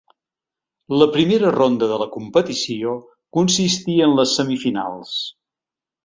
[0.99, 2.93] La primera ronda de la competició
[3.39, 5.13] consistí en les semifinals.